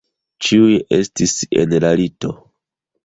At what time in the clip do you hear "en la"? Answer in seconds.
1.65-1.93